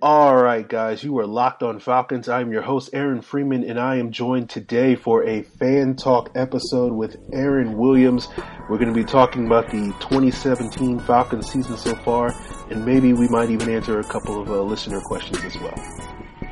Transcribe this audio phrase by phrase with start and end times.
[0.00, 2.28] All right, guys, you are locked on Falcons.
[2.28, 6.92] I'm your host, Aaron Freeman, and I am joined today for a fan talk episode
[6.92, 8.28] with Aaron Williams.
[8.70, 12.32] We're going to be talking about the 2017 Falcons season so far,
[12.70, 15.74] and maybe we might even answer a couple of uh, listener questions as well.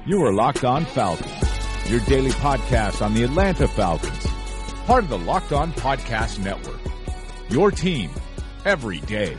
[0.04, 1.30] You are Locked On Falcons,
[1.88, 4.26] your daily podcast on the Atlanta Falcons,
[4.86, 6.80] part of the Locked On Podcast Network.
[7.48, 8.10] Your team
[8.64, 9.36] every day.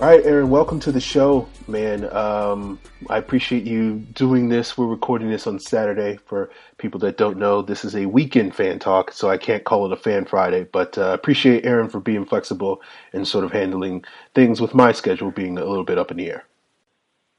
[0.00, 2.08] All right, Aaron, welcome to the show, man.
[2.14, 2.78] Um,
[3.10, 4.78] I appreciate you doing this.
[4.78, 6.20] We're recording this on Saturday.
[6.24, 9.86] For people that don't know, this is a weekend fan talk, so I can't call
[9.86, 10.68] it a fan Friday.
[10.70, 12.80] But uh, appreciate Aaron for being flexible
[13.12, 14.04] and sort of handling
[14.36, 16.44] things with my schedule being a little bit up in the air.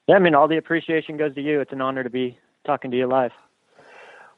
[0.10, 1.62] Yeah, I mean, all the appreciation goes to you.
[1.62, 3.32] It's an honor to be talking to you live.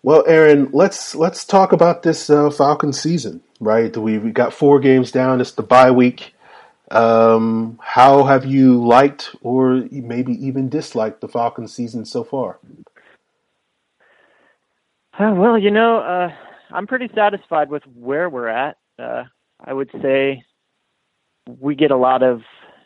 [0.04, 3.42] Well, Aaron, let's let's talk about this uh, Falcon season.
[3.60, 5.42] Right, we we got four games down.
[5.42, 6.36] It's the bye week.
[6.92, 12.60] Um, how have you liked or maybe even disliked the Falcons season so far?
[15.18, 16.30] Uh, well, you know, uh,
[16.70, 18.76] I'm pretty satisfied with where we're at.
[19.00, 19.24] Uh,
[19.64, 20.44] I would say
[21.48, 22.42] we get a lot of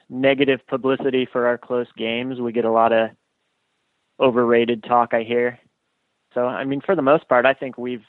[0.08, 2.40] negative publicity for our close games.
[2.40, 3.10] We get a lot of
[4.20, 5.58] overrated talk, I hear.
[6.36, 8.06] So, I mean, for the most part, I think we've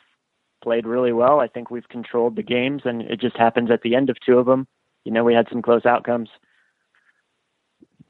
[0.62, 1.40] played really well.
[1.40, 4.38] I think we've controlled the games, and it just happens at the end of two
[4.38, 4.66] of them
[5.06, 6.28] you know, we had some close outcomes.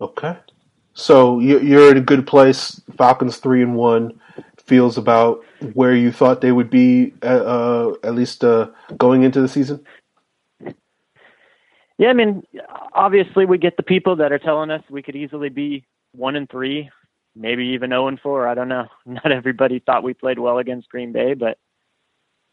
[0.01, 0.37] Okay.
[0.95, 2.81] So you're in a good place.
[2.97, 4.19] Falcons three and one
[4.65, 9.43] feels about where you thought they would be, uh, uh, at least uh, going into
[9.43, 9.85] the season.
[11.99, 12.43] Yeah, I mean,
[12.95, 16.49] obviously we get the people that are telling us we could easily be one and
[16.49, 16.91] three,
[17.35, 18.49] maybe even zero and four.
[18.49, 18.87] I don't know.
[19.07, 21.59] Not everybody thought we played well against Green Bay, but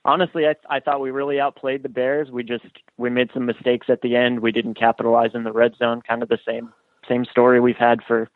[0.05, 2.29] honestly, I, I thought we really outplayed the Bears.
[2.31, 2.65] We just
[2.97, 4.39] we made some mistakes at the end.
[4.39, 6.01] We didn't capitalize in the red zone.
[6.07, 6.73] Kind of the same
[7.07, 8.29] same story we've had for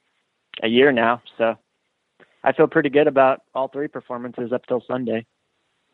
[0.63, 1.21] a year now.
[1.37, 1.55] So
[2.43, 5.25] I feel pretty good about all three performances up till Sunday.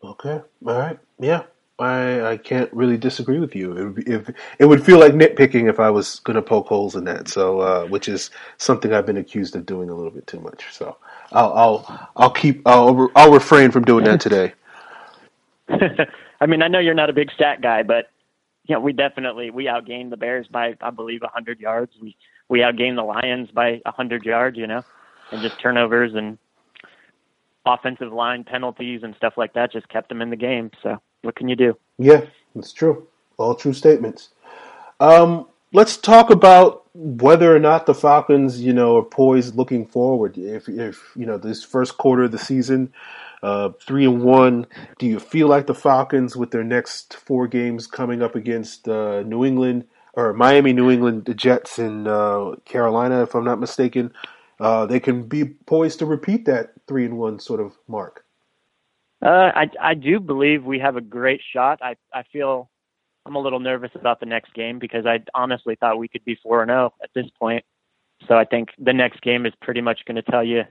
[0.03, 1.44] Okay, all right, yeah.
[1.79, 3.95] I, I can't really disagree with you.
[3.97, 7.03] If, if it would feel like nitpicking if I was going to poke holes in
[7.05, 10.40] that, so uh, which is something I've been accused of doing a little bit too
[10.40, 10.66] much.
[10.72, 10.97] So
[11.31, 14.53] I'll I'll I'll keep I'll I'll refrain from doing that today.
[16.41, 18.09] I mean, I know you're not a big stat guy, but
[18.66, 21.94] you know, we definitely we outgained the Bears by I believe 100 yards.
[22.01, 22.16] We
[22.50, 24.84] we outgained the Lions by 100 yards, you know,
[25.31, 26.38] and just turnovers and
[27.66, 30.72] offensive line penalties and stuff like that just kept them in the game.
[30.81, 31.78] So what can you do?
[31.97, 32.22] Yeah,
[32.55, 33.07] that's true.
[33.38, 34.29] All true statements.
[35.00, 40.38] Um, let's talk about whether or not the Falcons, you know, are poised looking forward.
[40.38, 42.94] If if you know this first quarter of the season
[43.44, 44.66] uh, three and one.
[44.98, 49.22] Do you feel like the Falcons, with their next four games coming up against uh,
[49.24, 54.14] New England or Miami, New England, the Jets, and uh, Carolina, if I'm not mistaken,
[54.59, 58.26] uh, they can be poised to repeat that three and one sort of mark?
[59.22, 61.80] Uh, I I do believe we have a great shot.
[61.82, 62.70] I I feel
[63.26, 66.38] I'm a little nervous about the next game because I honestly thought we could be
[66.42, 67.64] four and zero oh at this point.
[68.28, 70.64] So I think the next game is pretty much going to tell you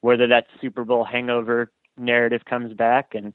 [0.00, 3.32] whether that Super Bowl hangover narrative comes back and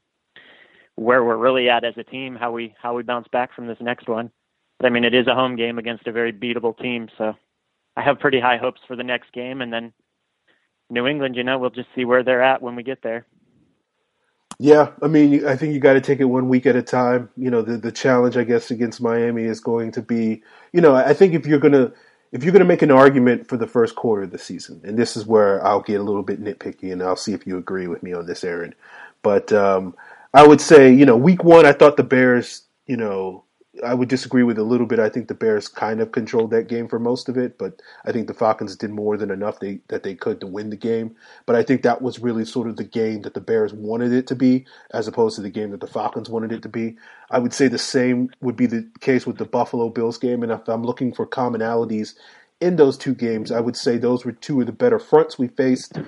[0.96, 3.78] where we're really at as a team, how we how we bounce back from this
[3.80, 4.30] next one.
[4.78, 7.34] But I mean, it is a home game against a very beatable team, so
[7.96, 9.92] I have pretty high hopes for the next game, and then
[10.90, 11.36] New England.
[11.36, 13.26] You know, we'll just see where they're at when we get there.
[14.60, 17.28] Yeah, I mean, I think you got to take it one week at a time.
[17.36, 20.42] You know, the the challenge, I guess, against Miami is going to be,
[20.72, 21.92] you know, I think if you're gonna
[22.34, 24.98] if you're going to make an argument for the first quarter of the season, and
[24.98, 27.86] this is where I'll get a little bit nitpicky, and I'll see if you agree
[27.86, 28.74] with me on this, Aaron.
[29.22, 29.94] But um,
[30.34, 33.43] I would say, you know, week one, I thought the Bears, you know,
[33.82, 34.98] I would disagree with a little bit.
[35.00, 38.12] I think the Bears kind of controlled that game for most of it, but I
[38.12, 41.16] think the Falcons did more than enough they, that they could to win the game.
[41.46, 44.26] But I think that was really sort of the game that the Bears wanted it
[44.28, 46.96] to be, as opposed to the game that the Falcons wanted it to be.
[47.30, 50.42] I would say the same would be the case with the Buffalo Bills game.
[50.42, 52.14] And if I'm looking for commonalities
[52.60, 55.48] in those two games, I would say those were two of the better fronts we
[55.48, 55.98] faced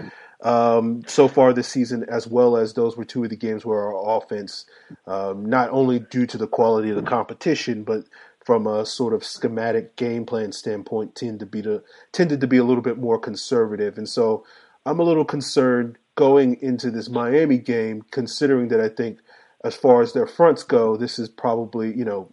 [0.43, 3.81] um, so far this season, as well as those were two of the games where
[3.81, 4.67] our offense,
[5.07, 8.05] um, not only due to the quality of the competition, but
[8.45, 12.59] from a sort of schematic game plan standpoint, tend to be the, tended to be
[12.59, 13.99] a little bit more conservative.
[13.99, 14.45] And so
[14.85, 19.21] I'm a little concerned going into this Miami game, considering that I think,
[19.65, 22.33] as far as their fronts go, this is probably you know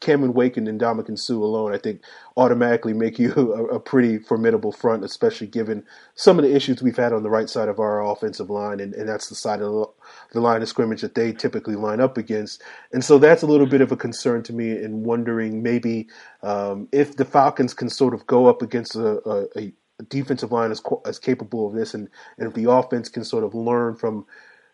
[0.00, 2.02] Cameron Wake and Ndamukong Suh alone, I think,
[2.36, 5.84] automatically make you a, a, pretty formidable front, especially given
[6.14, 8.94] some of the issues we've had on the right side of our offensive line, and,
[8.94, 9.88] and that's the side of
[10.32, 12.62] the line of scrimmage that they typically line up against.
[12.92, 16.08] And so that's a little bit of a concern to me in wondering maybe
[16.42, 19.72] um, if the Falcons can sort of go up against a, a, a
[20.10, 22.08] defensive line as, as capable of this, and,
[22.38, 24.26] and if the offense can sort of learn from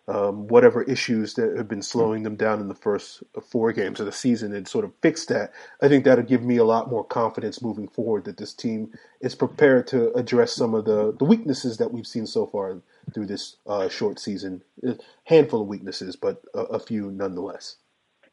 [0.09, 4.07] um, whatever issues that have been slowing them down in the first four games of
[4.07, 7.05] the season and sort of fix that, I think that'll give me a lot more
[7.05, 11.79] confidence moving forward that this team is prepared to address some of the, the weaknesses
[11.79, 12.79] that we've seen so far
[13.15, 14.63] through this uh, short season.
[14.85, 17.77] A handful of weaknesses, but a, a few nonetheless.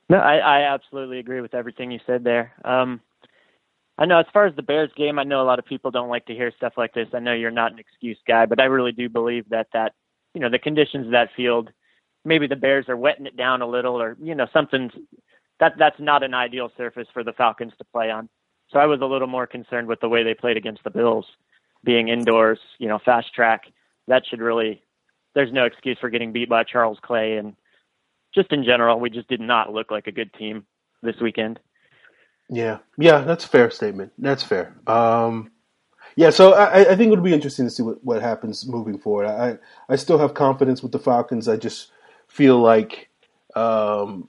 [0.09, 2.53] No, I, I, absolutely agree with everything you said there.
[2.65, 2.99] Um,
[3.99, 6.09] I know as far as the Bears game, I know a lot of people don't
[6.09, 7.09] like to hear stuff like this.
[7.13, 9.93] I know you're not an excuse guy, but I really do believe that that
[10.33, 11.69] you know the conditions of that field
[12.25, 14.91] maybe the bears are wetting it down a little or you know something's
[15.59, 18.29] that that's not an ideal surface for the falcons to play on.
[18.71, 21.25] So i was a little more concerned with the way they played against the bills
[21.83, 23.63] being indoors you know fast track.
[24.07, 24.83] That should really
[25.35, 27.37] there's no excuse for getting beat by charles clay.
[27.37, 27.55] And
[28.33, 30.65] just in general we just did not look like a good team
[31.01, 31.59] this weekend.
[32.49, 32.79] Yeah.
[32.97, 34.11] Yeah that's a fair statement.
[34.17, 34.75] That's fair.
[34.87, 35.51] Um
[36.19, 39.27] yeah, so I, I think it'll be interesting to see what, what happens moving forward.
[39.27, 39.57] I
[39.87, 41.47] I still have confidence with the Falcons.
[41.47, 41.91] I just
[42.27, 43.07] feel like,
[43.55, 44.27] um,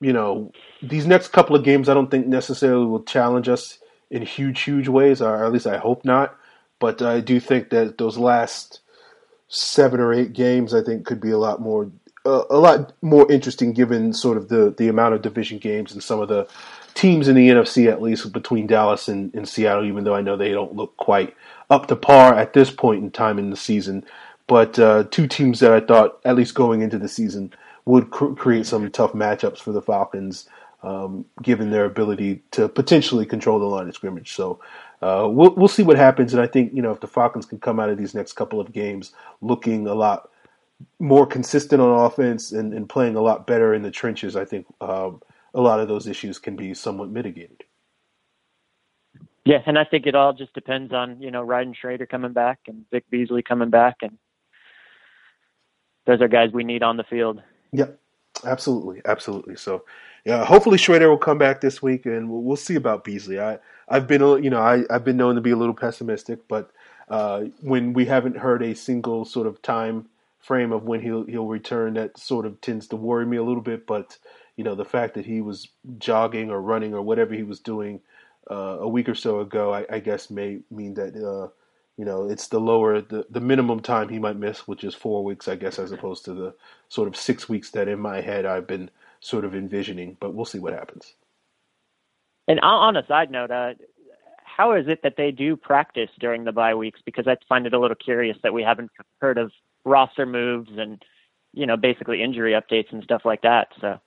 [0.00, 0.50] you know,
[0.82, 3.78] these next couple of games I don't think necessarily will challenge us
[4.10, 6.36] in huge, huge ways, or at least I hope not.
[6.80, 8.80] But I do think that those last
[9.46, 11.88] seven or eight games, I think, could be a lot more
[12.26, 16.02] uh, a lot more interesting given sort of the the amount of division games and
[16.02, 16.48] some of the
[16.98, 20.36] teams in the NFC, at least between Dallas and, and Seattle, even though I know
[20.36, 21.34] they don't look quite
[21.70, 24.04] up to par at this point in time in the season.
[24.48, 27.52] But uh, two teams that I thought, at least going into the season,
[27.84, 30.48] would cr- create some tough matchups for the Falcons,
[30.82, 34.32] um, given their ability to potentially control the line of scrimmage.
[34.32, 34.58] So
[35.00, 37.60] uh, we'll we'll see what happens, and I think you know if the Falcons can
[37.60, 40.30] come out of these next couple of games looking a lot
[40.98, 44.66] more consistent on offense and, and playing a lot better in the trenches, I think
[44.80, 45.20] um,
[45.54, 47.64] a lot of those issues can be somewhat mitigated.
[49.44, 52.58] Yeah, and I think it all just depends on you know Ryan Schraeder coming back
[52.66, 54.18] and Vic Beasley coming back, and
[56.06, 57.40] those are guys we need on the field.
[57.72, 57.98] Yep,
[58.44, 59.56] absolutely, absolutely.
[59.56, 59.84] So,
[60.26, 63.40] yeah, hopefully Schraeder will come back this week, and we'll, we'll see about Beasley.
[63.40, 63.58] I
[63.88, 66.70] I've been you know I I've been known to be a little pessimistic, but
[67.08, 70.08] uh, when we haven't heard a single sort of time
[70.38, 73.62] frame of when he'll he'll return, that sort of tends to worry me a little
[73.62, 73.86] bit.
[73.86, 74.18] But
[74.58, 75.68] you know, the fact that he was
[75.98, 78.00] jogging or running or whatever he was doing
[78.50, 81.48] uh, a week or so ago, I, I guess may mean that uh,
[81.96, 85.22] you know it's the lower the, the minimum time he might miss, which is four
[85.22, 86.54] weeks, I guess, as opposed to the
[86.88, 88.90] sort of six weeks that in my head I've been
[89.20, 90.16] sort of envisioning.
[90.18, 91.14] But we'll see what happens.
[92.48, 93.74] And on a side note, uh,
[94.42, 97.00] how is it that they do practice during the bye weeks?
[97.06, 98.90] Because I find it a little curious that we haven't
[99.20, 99.52] heard of
[99.84, 101.00] roster moves and
[101.52, 103.68] you know basically injury updates and stuff like that.
[103.80, 104.00] So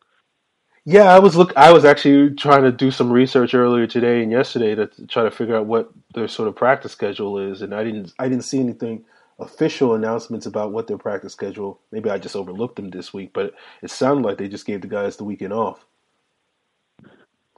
[0.85, 1.53] yeah, I was look.
[1.55, 5.31] I was actually trying to do some research earlier today and yesterday to try to
[5.31, 8.13] figure out what their sort of practice schedule is, and I didn't.
[8.19, 9.05] I didn't see anything
[9.39, 11.79] official announcements about what their practice schedule.
[11.91, 14.87] Maybe I just overlooked them this week, but it sounded like they just gave the
[14.87, 15.85] guys the weekend off.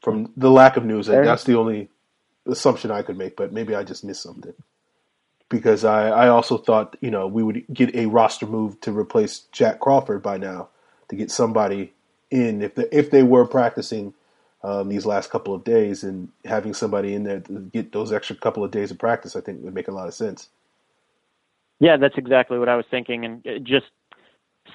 [0.02, 1.90] From the lack of news, that's the only
[2.48, 3.38] assumption I could make.
[3.38, 4.54] But maybe I just missed something
[5.50, 9.42] because I, I also thought you know we would get a roster move to replace
[9.54, 10.70] Jack Crawford by now
[11.10, 11.94] to get somebody
[12.34, 14.14] in if the, if they were practicing
[14.64, 18.36] um, these last couple of days and having somebody in there to get those extra
[18.36, 20.50] couple of days of practice, I think would make a lot of sense.
[21.80, 23.88] Yeah, that's exactly what I was thinking, and just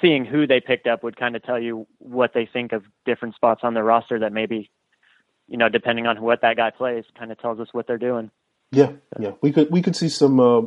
[0.01, 3.35] seeing who they picked up would kind of tell you what they think of different
[3.35, 4.71] spots on their roster that maybe,
[5.49, 8.31] you know, depending on what that guy plays, kind of tells us what they're doing.
[8.71, 10.63] Yeah, yeah, we could we could see some uh,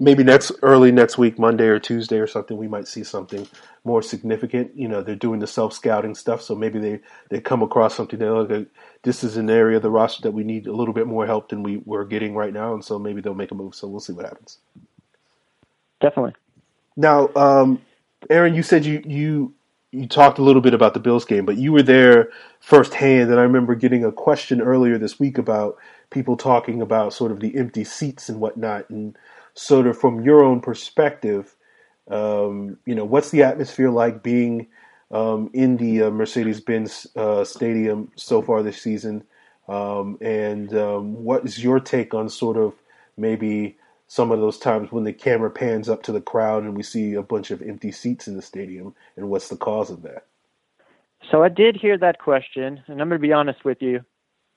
[0.00, 3.46] maybe next early next week, Monday or Tuesday or something, we might see something
[3.84, 4.76] more significant.
[4.76, 8.18] You know, they're doing the self scouting stuff, so maybe they they come across something
[8.18, 8.68] that look
[9.04, 11.50] this is an area of the roster that we need a little bit more help
[11.50, 13.74] than we we're getting right now, and so maybe they'll make a move.
[13.74, 14.58] So we'll see what happens.
[16.00, 16.34] Definitely.
[16.96, 17.82] Now, um,
[18.30, 19.54] Aaron, you said you you
[19.92, 22.30] you talked a little bit about the Bills game, but you were there
[22.60, 25.76] firsthand, and I remember getting a question earlier this week about
[26.10, 29.16] people talking about sort of the empty seats and whatnot, and
[29.60, 31.54] sort of from your own perspective,
[32.10, 34.66] um, you know, what's the atmosphere like being
[35.10, 39.22] um, in the uh, Mercedes-Benz uh, Stadium so far this season,
[39.68, 42.72] um, and um, what is your take on sort of
[43.18, 43.76] maybe
[44.06, 47.14] some of those times when the camera pans up to the crowd and we see
[47.14, 50.24] a bunch of empty seats in the stadium, and what's the cause of that?
[51.30, 54.00] So I did hear that question, and I'm going to be honest with you.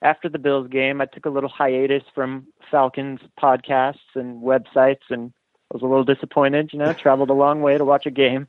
[0.04, 5.32] After the Bills game, I took a little hiatus from Falcons podcasts and websites, and
[5.72, 6.72] was a little disappointed.
[6.74, 8.48] You know, traveled a long way to watch a game.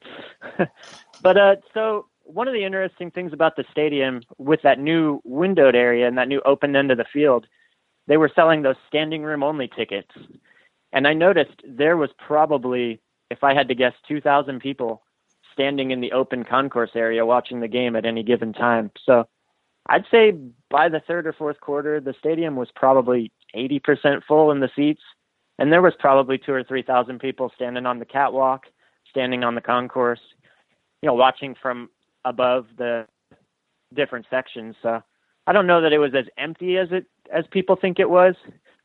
[1.22, 5.74] but uh, so one of the interesting things about the stadium with that new windowed
[5.74, 7.46] area and that new open end of the field,
[8.06, 10.10] they were selling those standing room only tickets.
[10.92, 15.02] And I noticed there was probably, if I had to guess, 2,000 people
[15.52, 18.90] standing in the open concourse area watching the game at any given time.
[19.04, 19.26] So
[19.88, 20.32] I'd say
[20.70, 25.02] by the third or fourth quarter, the stadium was probably 80% full in the seats.
[25.58, 28.62] And there was probably two or 3,000 people standing on the catwalk,
[29.08, 30.20] standing on the concourse,
[31.00, 31.90] you know, watching from
[32.24, 33.06] above the
[33.94, 34.74] different sections.
[34.82, 35.02] So
[35.46, 38.34] I don't know that it was as empty as it as people think it was,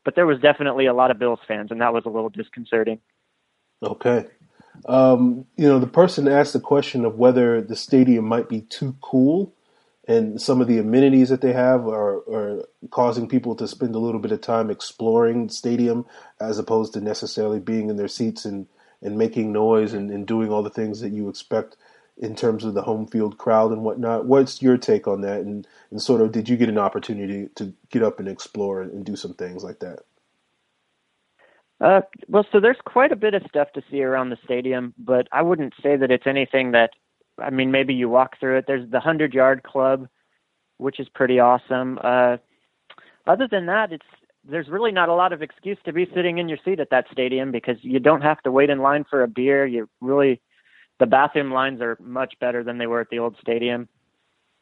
[0.04, 3.00] but there was definitely a lot of Bills fans, and that was a little disconcerting.
[3.82, 4.26] Okay.
[4.86, 8.96] Um, you know, the person asked the question of whether the stadium might be too
[9.00, 9.54] cool,
[10.10, 14.00] and some of the amenities that they have are, are causing people to spend a
[14.00, 16.04] little bit of time exploring the stadium
[16.40, 18.66] as opposed to necessarily being in their seats and,
[19.00, 21.76] and making noise and, and doing all the things that you expect
[22.18, 24.26] in terms of the home field crowd and whatnot.
[24.26, 25.42] What's your take on that?
[25.42, 29.04] And, and sort of, did you get an opportunity to get up and explore and
[29.04, 30.00] do some things like that?
[31.80, 35.28] Uh, well, so there's quite a bit of stuff to see around the stadium, but
[35.30, 36.90] I wouldn't say that it's anything that,
[37.40, 38.64] I mean, maybe you walk through it.
[38.66, 40.08] There's the Hundred Yard Club,
[40.78, 41.98] which is pretty awesome.
[42.02, 42.36] Uh,
[43.26, 44.06] other than that, it's
[44.44, 47.06] there's really not a lot of excuse to be sitting in your seat at that
[47.12, 49.66] stadium because you don't have to wait in line for a beer.
[49.66, 50.40] You really
[50.98, 53.88] the bathroom lines are much better than they were at the old stadium.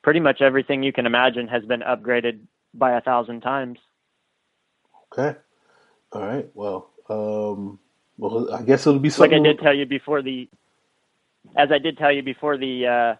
[0.03, 2.41] Pretty much everything you can imagine has been upgraded
[2.75, 3.79] by a thousand times.
[5.13, 5.37] Okay.
[6.13, 6.49] All right.
[6.55, 7.79] Well, um,
[8.17, 9.33] well, I guess it'll be something.
[9.33, 10.49] Like I did tell you before the,
[11.59, 13.15] as I did tell you before the, uh,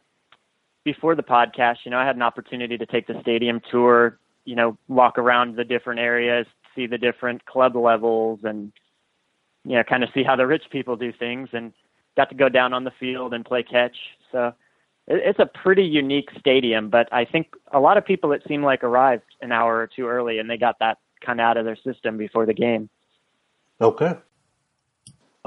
[0.85, 4.57] before the podcast, you know, I had an opportunity to take the stadium tour, you
[4.57, 8.73] know, walk around the different areas, see the different club levels, and
[9.65, 11.51] you know, kind of see how the rich people do things.
[11.53, 11.75] And
[12.19, 13.97] got to go down on the field and play catch.
[14.33, 14.53] So
[15.07, 18.83] it's a pretty unique stadium, but I think a lot of people it seemed like
[18.83, 21.77] arrived an hour or two early and they got that kind of out of their
[21.77, 22.91] system before the game.
[23.81, 24.15] Okay.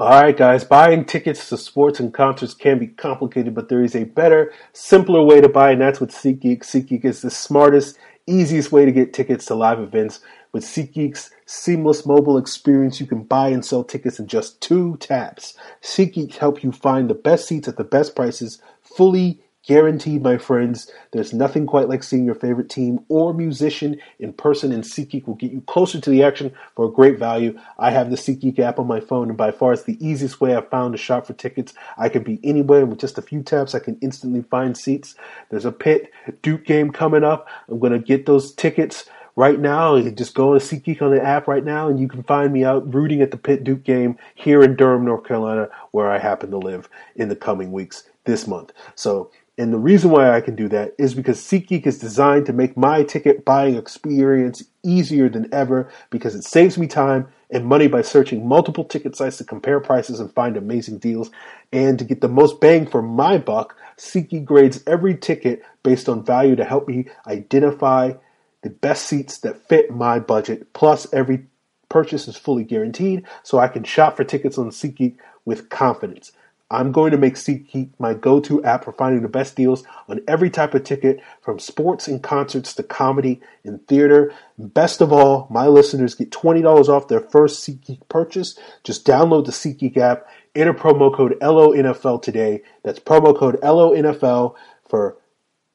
[0.02, 0.64] All right, guys.
[0.64, 5.22] Buying tickets to sports and concerts can be complicated, but there is a better, simpler
[5.22, 6.64] way to buy, and that's with SeatGeek.
[6.64, 10.18] SeatGeek is the smartest, easiest way to get tickets to live events.
[10.50, 15.54] With SeatGeek's seamless mobile experience, you can buy and sell tickets in just two taps.
[15.82, 20.90] SeatGeek help you find the best seats at the best prices, fully guaranteed, my friends.
[21.12, 25.34] There's nothing quite like seeing your favorite team or musician in person, and SeatGeek will
[25.34, 27.58] get you closer to the action for a great value.
[27.78, 30.54] I have the SeatGeek app on my phone, and by far it's the easiest way
[30.54, 31.74] I've found to shop for tickets.
[31.96, 35.14] I can be anywhere, and with just a few taps, I can instantly find seats.
[35.50, 36.10] There's a Pitt
[36.42, 37.48] Duke game coming up.
[37.68, 40.00] I'm going to get those tickets right now.
[40.10, 42.92] Just go to SeatGeek on the app right now, and you can find me out
[42.92, 46.58] rooting at the Pitt Duke game here in Durham, North Carolina, where I happen to
[46.58, 48.72] live in the coming weeks this month.
[48.94, 52.54] So, and the reason why I can do that is because SeatGeek is designed to
[52.54, 57.86] make my ticket buying experience easier than ever because it saves me time and money
[57.86, 61.30] by searching multiple ticket sites to compare prices and find amazing deals.
[61.70, 66.24] And to get the most bang for my buck, SeatGeek grades every ticket based on
[66.24, 68.14] value to help me identify
[68.62, 70.72] the best seats that fit my budget.
[70.72, 71.44] Plus, every
[71.90, 76.32] purchase is fully guaranteed, so I can shop for tickets on SeatGeek with confidence.
[76.72, 80.50] I'm going to make SeatGeek my go-to app for finding the best deals on every
[80.50, 84.32] type of ticket, from sports and concerts to comedy and theater.
[84.58, 88.58] Best of all, my listeners get $20 off their first SeatGeek purchase.
[88.82, 92.62] Just download the SeatGeek app, enter promo code LONFL today.
[92.82, 94.54] That's promo code LONFL
[94.88, 95.18] for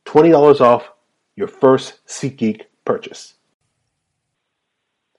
[0.05, 0.89] $20 off
[1.35, 3.35] your first SeatGeek purchase?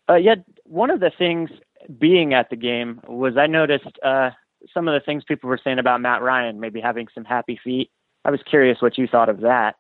[0.09, 1.51] Uh, yeah, one of the things
[1.99, 4.31] being at the game was I noticed uh,
[4.73, 7.91] some of the things people were saying about Matt Ryan, maybe having some happy feet.
[8.25, 9.77] I was curious what you thought of that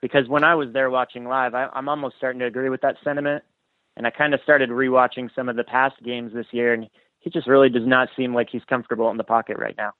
[0.00, 2.96] because when I was there watching live, I, I'm almost starting to agree with that
[3.02, 3.44] sentiment.
[3.96, 6.86] And I kind of started rewatching some of the past games this year, and
[7.18, 9.92] he just really does not seem like he's comfortable in the pocket right now.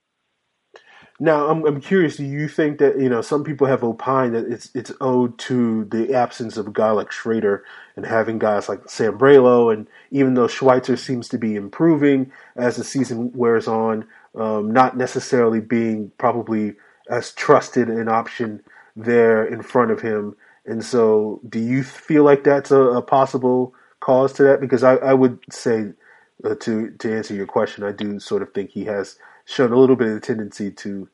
[1.18, 2.16] Now, I'm, I'm curious.
[2.16, 5.86] Do you think that you know some people have opined that it's it's owed to
[5.86, 7.64] the absence of a guy like Schraeder
[7.96, 12.84] and having guys like Sambrailo, and even though Schweitzer seems to be improving as the
[12.84, 14.06] season wears on,
[14.36, 16.74] um, not necessarily being probably
[17.08, 18.62] as trusted an option
[18.94, 20.36] there in front of him.
[20.66, 24.60] And so, do you feel like that's a, a possible cause to that?
[24.60, 25.92] Because I, I would say
[26.44, 29.16] uh, to to answer your question, I do sort of think he has
[29.48, 31.08] shown a little bit of a tendency to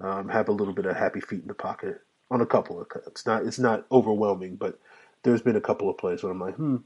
[0.00, 2.00] um, have a little bit of happy feet in the pocket
[2.30, 3.24] on a couple of cuts.
[3.24, 4.78] Not it's not overwhelming, but
[5.22, 6.76] there's been a couple of plays where I'm like, hmm.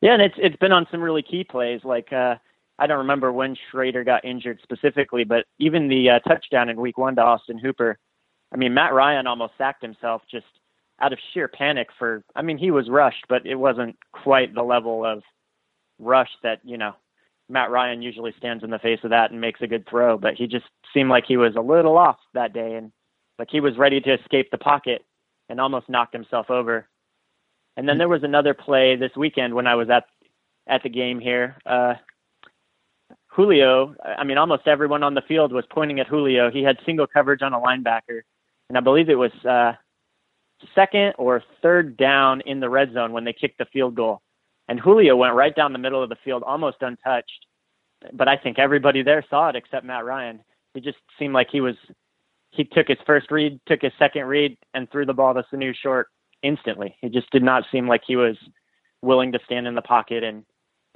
[0.00, 1.80] Yeah, and it's it's been on some really key plays.
[1.84, 2.34] Like uh,
[2.78, 6.98] I don't remember when Schraeder got injured specifically, but even the uh, touchdown in Week
[6.98, 7.98] One to Austin Hooper.
[8.52, 10.46] I mean, Matt Ryan almost sacked himself just
[11.00, 12.24] out of sheer panic for.
[12.34, 15.22] I mean, he was rushed, but it wasn't quite the level of
[15.98, 16.92] rush that you know
[17.48, 20.18] Matt Ryan usually stands in the face of that and makes a good throw.
[20.18, 22.92] But he just seemed like he was a little off that day, and
[23.38, 25.04] like he was ready to escape the pocket
[25.48, 26.88] and almost knocked himself over.
[27.76, 30.04] And then there was another play this weekend when I was at
[30.66, 31.56] at the game here.
[31.64, 31.94] Uh,
[33.28, 36.50] Julio, I mean, almost everyone on the field was pointing at Julio.
[36.50, 38.22] He had single coverage on a linebacker,
[38.68, 39.74] and I believe it was uh,
[40.74, 44.22] second or third down in the red zone when they kicked the field goal.
[44.68, 47.46] And Julio went right down the middle of the field, almost untouched.
[48.12, 50.40] But I think everybody there saw it except Matt Ryan.
[50.74, 51.76] He just seemed like he was
[52.50, 55.74] he took his first read, took his second read, and threw the ball to Sanu
[55.74, 56.08] short
[56.42, 56.96] instantly.
[57.00, 58.36] He just did not seem like he was
[59.02, 60.44] willing to stand in the pocket and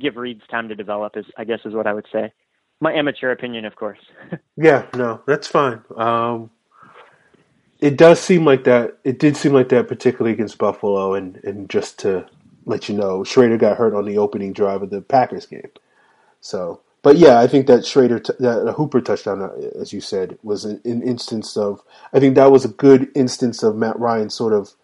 [0.01, 1.17] give reads time to develop.
[1.17, 2.33] Is I guess is what I would say.
[2.81, 3.99] My amateur opinion, of course.
[4.57, 5.83] yeah, no, that's fine.
[5.97, 6.51] Um,
[7.79, 8.99] it does seem like that.
[9.05, 12.27] It did seem like that, particularly against Buffalo, and and just to
[12.71, 15.71] let you know, Schraeder got hurt on the opening drive of the Packers game.
[16.41, 20.39] So but yeah, I think that Schraeder, t- that Hooper touchdown, uh, as you said,
[20.43, 21.83] was an, an, instance of.
[22.13, 24.75] I think that was a good instance of Matt Ryan sort of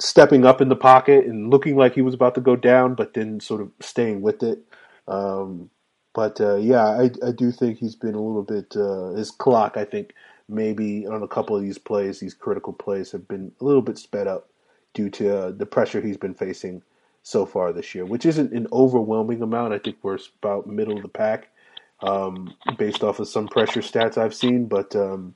[0.00, 3.12] stepping up in the pocket and looking like he was about to go down, but
[3.14, 4.60] then sort of staying with it.
[5.06, 5.70] Um,
[6.14, 9.76] but uh, yeah, I, I do think he's been a little bit uh, his clock.
[9.76, 10.14] I think
[10.48, 13.98] maybe on a couple of these plays, these critical plays have been a little bit
[13.98, 14.48] sped up
[14.94, 16.82] due to uh, the pressure he's been facing
[17.22, 19.72] so far this year, which isn't an overwhelming amount.
[19.72, 21.48] I think we're about middle of the pack
[22.02, 25.34] um, based off of some pressure stats I've seen, but um,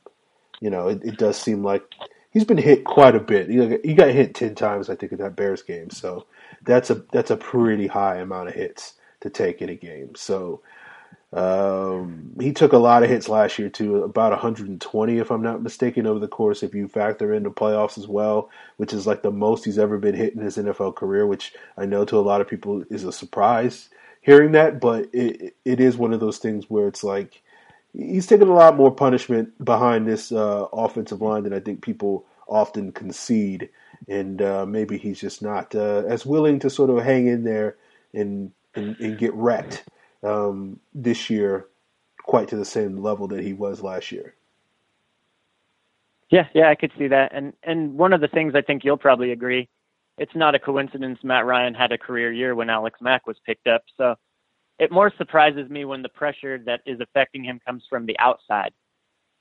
[0.60, 1.84] you know, it, it, does seem like
[2.30, 3.48] he's been hit quite a bit.
[3.84, 5.90] He, got hit ten times, I think, in that Bears game.
[5.90, 6.26] So
[6.62, 10.14] that's a that's a pretty high amount of hits to take in a game.
[10.16, 10.60] So
[11.32, 15.62] um, he took a lot of hits last year too, about 120 if I'm not
[15.62, 16.62] mistaken over the course.
[16.62, 19.98] If you factor in the playoffs as well, which is like the most he's ever
[19.98, 23.04] been hit in his NFL career, which I know to a lot of people is
[23.04, 23.90] a surprise
[24.22, 27.42] hearing that, but it it is one of those things where it's like
[27.92, 32.24] he's taken a lot more punishment behind this uh, offensive line than I think people
[32.46, 33.68] often concede,
[34.08, 37.76] and uh, maybe he's just not uh, as willing to sort of hang in there
[38.14, 39.84] and, and, and get wrecked
[40.22, 41.66] um, this year
[42.22, 44.34] quite to the same level that he was last year.
[46.30, 47.32] Yeah, yeah, I could see that.
[47.32, 49.68] And and one of the things I think you'll probably agree,
[50.18, 53.68] it's not a coincidence Matt Ryan had a career year when Alex Mack was picked
[53.68, 53.82] up.
[53.96, 54.16] So
[54.78, 58.72] it more surprises me when the pressure that is affecting him comes from the outside.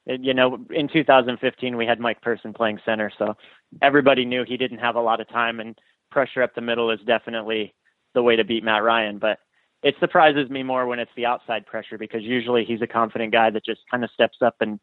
[0.05, 3.33] You know, in 2015 we had Mike Person playing center, so
[3.81, 5.75] everybody knew he didn't have a lot of time and
[6.11, 7.73] pressure up the middle is definitely
[8.13, 9.39] the way to beat Matt Ryan, but
[9.85, 13.51] it surprises me more when it's the outside pressure because usually he's a confident guy
[13.51, 14.79] that just kind of steps up and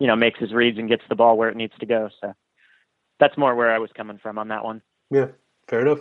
[0.00, 2.10] you know makes his reads and gets the ball where it needs to go.
[2.20, 2.34] So
[3.20, 4.82] that's more where I was coming from on that one.
[5.10, 5.28] Yeah,
[5.68, 6.00] fair enough.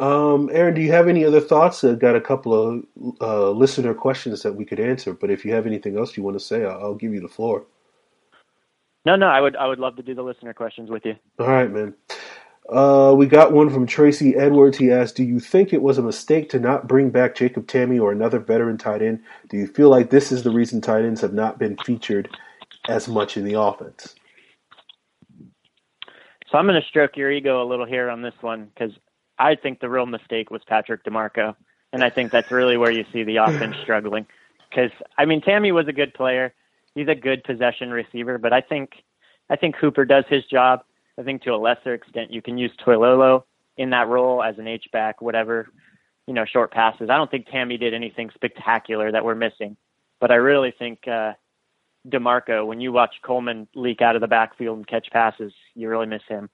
[0.00, 1.84] Um, Aaron, do you have any other thoughts?
[1.84, 2.84] I've got a couple of
[3.20, 6.36] uh, listener questions that we could answer, but if you have anything else you want
[6.36, 7.66] to say, I'll, I'll give you the floor.
[9.06, 11.14] No, no, I would I would love to do the listener questions with you.
[11.38, 11.94] All right, man.
[12.68, 14.78] Uh, we got one from Tracy Edwards.
[14.78, 18.00] He asked, "Do you think it was a mistake to not bring back Jacob Tamme
[18.00, 19.20] or another veteran tight end?
[19.50, 22.28] Do you feel like this is the reason tight ends have not been featured
[22.88, 24.14] as much in the offense?"
[26.50, 28.92] So I'm going to stroke your ego a little here on this one because
[29.38, 31.54] I think the real mistake was Patrick DiMarco,
[31.92, 34.26] and I think that's really where you see the offense struggling.
[34.70, 36.54] Because I mean, Tamme was a good player;
[36.94, 39.02] he's a good possession receiver, but I think
[39.50, 40.82] I think Hooper does his job
[41.18, 43.44] I think to a lesser extent you can use Toilolo
[43.76, 45.68] in that role as an H back, whatever,
[46.26, 47.10] you know, short passes.
[47.10, 49.76] I don't think Tamme did anything spectacular that we're missing,
[50.20, 51.32] but I really think uh,
[52.08, 56.06] DiMarco, when you watch Coleman leak out of the backfield and catch passes, you really
[56.06, 56.50] miss him.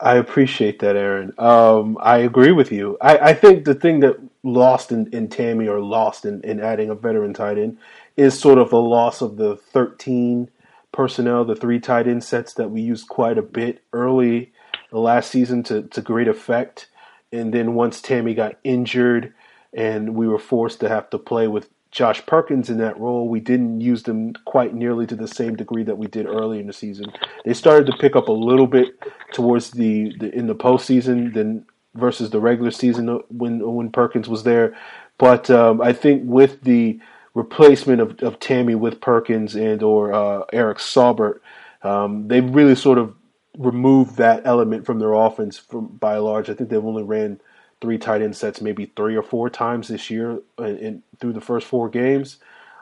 [0.00, 1.32] I appreciate that, Aaron.
[1.38, 2.98] Um, I agree with you.
[3.00, 6.90] I, I, think the thing that lost in, in Tamme or lost in, in adding
[6.90, 7.78] a veteran tight end
[8.16, 10.50] is sort of the loss of the 13
[10.92, 14.52] personnel, the three tight end sets that we used quite a bit early
[14.90, 16.88] the last season to, to great effect.
[17.32, 19.32] And then once Tamme got injured
[19.72, 23.40] and we were forced to have to play with Josh Perkins in that role, we
[23.40, 26.72] didn't use them quite nearly to the same degree that we did early in the
[26.72, 27.06] season.
[27.44, 28.88] They started to pick up a little bit
[29.32, 31.34] towards the, the in the postseason.
[31.34, 34.74] Then versus the regular season when when Perkins was there.
[35.18, 36.98] But um, I think with the
[37.34, 41.40] replacement of, of Tamme with Perkins and or uh, Eric Saubert,
[41.82, 43.14] um, they really sort of
[43.58, 46.48] removed that element from their offense from by and large.
[46.48, 47.40] I think they've only ran
[47.80, 51.40] three tight end sets maybe three or four times this year in, in through the
[51.40, 52.38] first four games,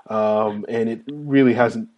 [0.08, 1.88] um, and it really hasn't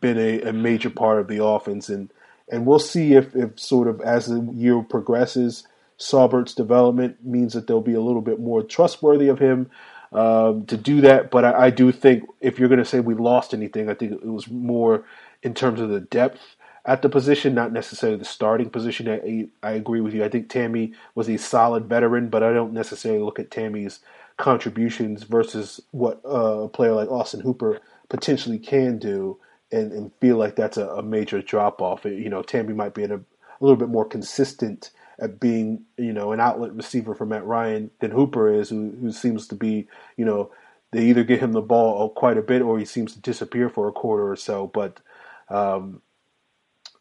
[0.00, 1.88] been a, a, major part of the offense.
[1.88, 2.10] And
[2.50, 5.64] and we'll see if, if sort of as the year progresses,
[5.98, 9.70] Saubert's development means that they'll be a little bit more trustworthy of him
[10.12, 11.30] um, to do that.
[11.30, 14.12] But I, I do think if you're going to say we lost anything, I think
[14.12, 15.04] it was more
[15.42, 19.08] in terms of the depth at the position, not necessarily the starting position.
[19.08, 20.24] I, I agree with you.
[20.24, 24.00] I think Tamme was a solid veteran, but I don't necessarily look at Tamme's
[24.36, 29.38] contributions versus what uh, a player like Austin Hooper potentially can do
[29.70, 32.04] and, and feel like that's a, a major drop off.
[32.04, 33.20] You know, Tamme might be a, a
[33.60, 34.90] little bit more consistent
[35.20, 39.12] at being, you know, an outlet receiver for Matt Ryan than Hooper is, who, who
[39.12, 40.50] seems to be, you know,
[40.92, 43.86] they either get him the ball quite a bit or he seems to disappear for
[43.88, 44.66] a quarter or so.
[44.66, 45.00] But
[45.48, 46.02] um,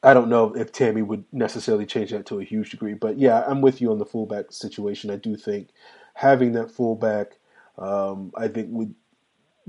[0.04, 2.94] I don't know if Tamme would necessarily change that to a huge degree.
[2.94, 5.10] But yeah, I'm with you on the fullback situation.
[5.10, 5.70] I do think
[6.14, 7.40] having that fullback,
[7.78, 8.94] um, I think would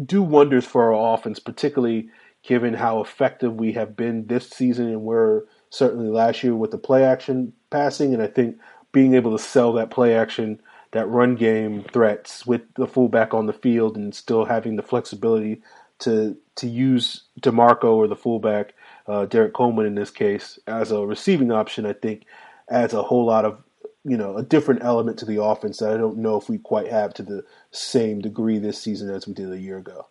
[0.05, 2.11] do wonders for our offense, particularly
[2.43, 6.79] given how effective we have been this season and we're certainly last year with the
[6.79, 8.13] play action passing.
[8.13, 8.59] And I think
[8.93, 10.61] being able to sell that play action,
[10.93, 15.63] that run game threats with the fullback on the field and still having the flexibility
[16.01, 18.75] to to use DiMarco or the fullback,
[19.07, 22.25] uh, Derrick Coleman in this case, as a receiving option, I think
[22.69, 23.63] adds a whole lot of
[24.05, 26.89] you know a different element to the offense that I don't know if we quite
[26.89, 30.07] have to the same degree this season as we did a year ago.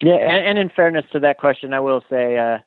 [0.00, 2.58] Yeah, and, and in fairness to that question, I will say uh,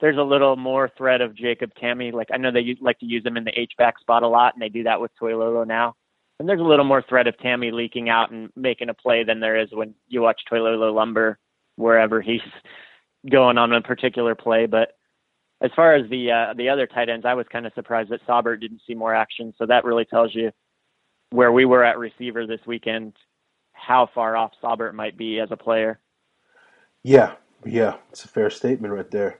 [0.00, 2.12] there's a little more threat of Jacob Tamme.
[2.12, 4.54] Like I know they like to use him in the H back spot a lot,
[4.54, 5.94] and they do that with Toilolo now.
[6.38, 9.40] And there's a little more threat of Tamme leaking out and making a play than
[9.40, 11.38] there is when you watch Toilolo lumber
[11.76, 12.40] wherever he's
[13.30, 14.66] going on a particular play.
[14.66, 14.96] But
[15.60, 18.26] as far as the uh, the other tight ends, I was kind of surprised that
[18.26, 19.52] Saubert didn't see more action.
[19.58, 20.50] So that really tells you
[21.30, 23.14] where we were at receiver this weekend,
[23.72, 26.00] how far off Saubert might be as a player.
[27.02, 27.34] Yeah,
[27.64, 29.38] yeah, it's a fair statement right there.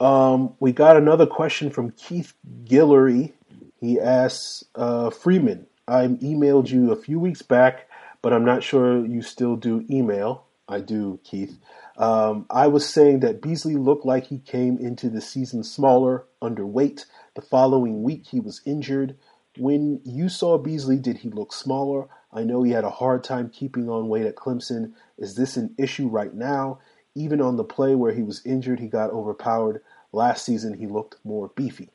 [0.00, 2.32] Um, we got another question from Keith
[2.64, 3.32] Guillory.
[3.80, 7.88] He asks uh, Freeman, I emailed you a few weeks back,
[8.22, 10.46] but I'm not sure you still do email.
[10.68, 11.58] I do, Keith.
[11.96, 17.04] Um, I was saying that Beasley looked like he came into the season smaller, underweight.
[17.34, 19.16] The following week, he was injured.
[19.58, 22.06] When you saw Beasley, did he look smaller?
[22.32, 24.92] I know he had a hard time keeping on weight at Clemson.
[25.18, 26.78] Is this an issue right now?
[27.14, 29.82] Even on the play where he was injured, he got overpowered.
[30.12, 31.90] Last season, he looked more beefy.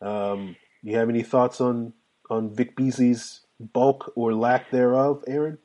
[0.00, 1.92] Um, you have any thoughts on
[2.30, 5.58] on Vic Beasley's bulk or lack thereof, Aaron?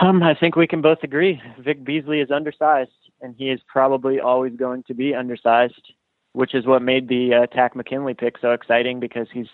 [0.00, 1.40] Um, I think we can both agree.
[1.58, 5.92] Vic Beasley is undersized, and he is probably always going to be undersized,
[6.32, 9.46] which is what made the uh, Takk McKinley pick so exciting because he's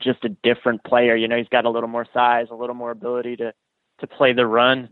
[0.00, 1.16] just a different player.
[1.16, 3.54] You know, he's got a little more size, a little more ability to
[3.98, 4.90] to play the run.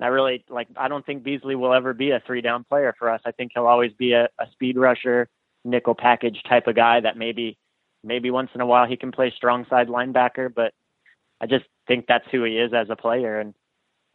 [0.00, 0.68] I really like.
[0.76, 3.20] I don't think Beasley will ever be a three down player for us.
[3.24, 5.28] I think he'll always be a, a speed rusher,
[5.64, 7.56] nickel package type of guy that maybe
[8.04, 10.72] maybe once in a while he can play strong side linebacker, but
[11.40, 13.40] I just think that's who he is as a player.
[13.40, 13.54] And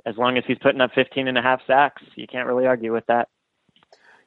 [0.05, 2.93] as long as he's putting up 15 and a half sacks, you can't really argue
[2.93, 3.27] with that.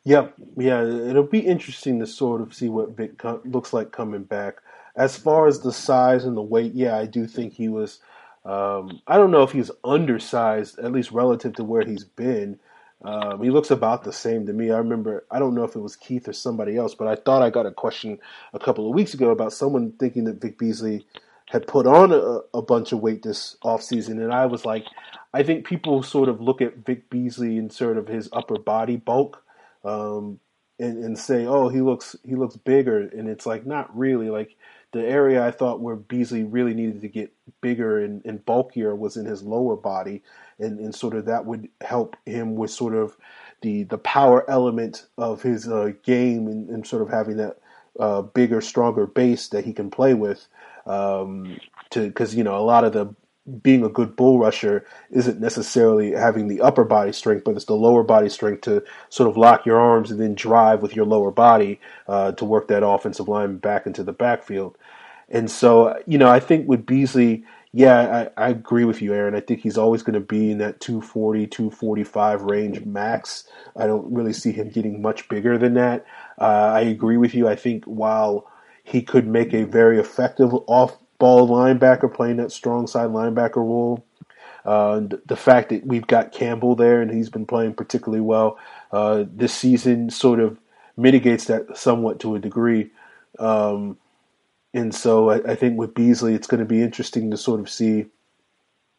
[0.04, 4.56] Yep, yeah, it'll be interesting to sort of see what Vic looks like coming back.
[4.96, 8.00] As far as the size and the weight, yeah, I do think he was
[8.44, 12.59] um, I don't know if he's undersized, at least relative to where he's been.
[13.05, 14.70] Um, he looks about the same to me.
[14.70, 17.42] I remember, I don't know if it was Keith or somebody else, but I thought
[17.42, 18.18] I got a question
[18.52, 21.05] a couple of weeks ago about someone thinking that Vic Beasley
[21.50, 24.22] had put on a, a bunch of weight this offseason.
[24.22, 24.87] And I was like,
[25.35, 28.96] I think people sort of look at Vic Beasley and sort of his upper body
[28.96, 29.42] bulk
[29.85, 30.38] um,
[30.78, 33.00] and, and say, oh, he looks he looks bigger.
[33.00, 34.31] And it's like, not really.
[34.31, 34.57] Like,
[34.92, 39.16] the area I thought where Beasley really needed to get bigger and, and bulkier was
[39.16, 40.22] in his lower body,
[40.59, 43.16] and, and sort of that would help him with sort of
[43.62, 47.59] the the power element of his uh, game and, and, sort of having that
[47.98, 50.46] uh, bigger, stronger base that he can play with.
[50.87, 51.59] Um,
[51.90, 53.14] to because you know a lot of the
[53.62, 57.74] being a good bull rusher isn't necessarily having the upper body strength, but it's the
[57.74, 61.33] lower body strength to sort of lock your arms and then drive with your lower
[61.33, 64.78] body uh, to work that offensive line back into the backfield.
[65.32, 69.34] And so, you know, I think with Beasley, yeah, I, I agree with you, Aaron.
[69.34, 73.48] I think he's always going to be in that 240, 245 range max.
[73.76, 76.06] I don't really see him getting much bigger than that.
[76.38, 77.48] Uh, I agree with you.
[77.48, 78.46] I think while
[78.84, 84.04] he could make a very effective off ball linebacker playing that strong side linebacker role.
[84.64, 88.58] Uh, the fact that we've got Campbell there and he's been playing particularly well
[88.92, 90.58] uh, this season sort of
[90.96, 92.90] mitigates that somewhat to a degree.
[93.38, 93.98] Um,
[94.74, 97.68] and so I, I, think with Beasley, it's going to be interesting to sort of
[97.68, 98.06] see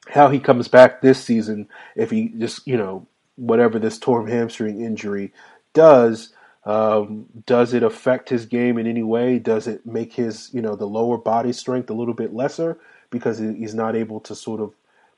[0.07, 1.67] how he comes back this season.
[1.95, 5.33] If he just, you know, whatever this torn hamstring injury
[5.73, 6.33] does,
[6.65, 9.39] um, does it affect his game in any way?
[9.39, 12.77] Does it make his, you know, the lower body strength a little bit lesser
[13.09, 14.73] because he's not able to sort of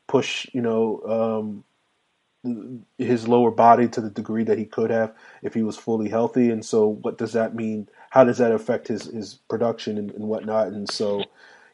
[0.08, 1.64] push, you know,
[2.44, 6.10] um, his lower body to the degree that he could have if he was fully
[6.10, 6.50] healthy?
[6.50, 7.90] And so, what does that mean?
[8.16, 10.70] How does that affect his his production and, and whatnot?
[10.70, 11.22] And so,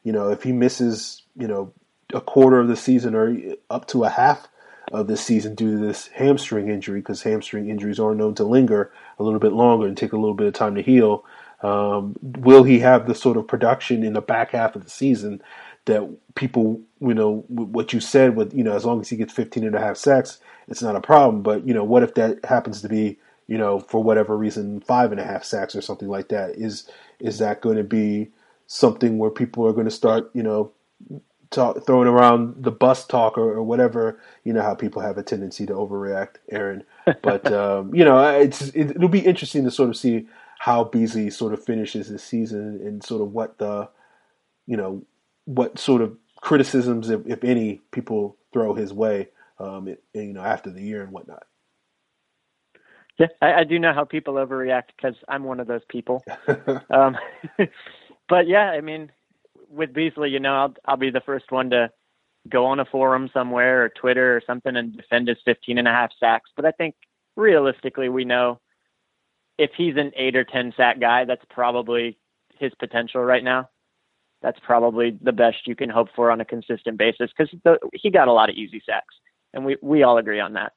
[0.02, 1.72] you know, if he misses, you know,
[2.12, 3.34] a quarter of the season or
[3.70, 4.48] up to a half
[4.92, 8.90] of this season due to this hamstring injury, because hamstring injuries are known to linger
[9.20, 11.24] a little bit longer and take a little bit of time to heal.
[11.62, 15.40] Um, will he have the sort of production in the back half of the season
[15.84, 19.32] that people, you know, what you said with, you know, as long as he gets
[19.32, 21.42] 15 and a half sacks, it's not a problem.
[21.42, 25.12] But, you know, what if that happens to be, you know, for whatever reason, five
[25.12, 26.56] and a half sacks or something like that?
[26.56, 28.30] Is, is that going to be
[28.66, 30.72] something where people are going to start, you know,
[31.52, 34.18] talk, throwing around the bus talk or, or, whatever.
[34.44, 36.84] You know how people have a tendency to overreact, Aaron.
[37.22, 40.26] But um, you know, it's it, will be interesting to sort of see
[40.58, 43.88] how Beasley sort of finishes this season and sort of what the
[44.66, 45.04] you know
[45.44, 49.28] what sort of criticisms, if, if any, people throw his way.
[49.58, 51.44] Um, it, you know, after the year and whatnot.
[53.18, 56.24] Yeah, I, I do know how people overreact because I'm one of those people.
[56.90, 57.16] um,
[58.28, 59.10] but yeah, I mean,
[59.68, 61.90] with Beasley, you know, I'll I'll be the first one to
[62.48, 65.92] go on a forum somewhere or Twitter or something and defend his 15 and a
[65.92, 66.50] half sacks.
[66.56, 66.94] But I think
[67.36, 68.60] realistically, we know
[69.58, 72.18] if he's an eight or 10 sack guy, that's probably
[72.58, 73.68] his potential right now.
[74.42, 77.54] That's probably the best you can hope for on a consistent basis because
[77.94, 79.14] he got a lot of easy sacks,
[79.54, 80.72] and we we all agree on that.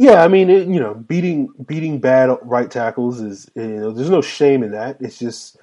[0.00, 4.08] Yeah, I mean, it, you know, beating beating bad right tackles is you know, there's
[4.08, 4.96] no shame in that.
[4.98, 5.58] It's just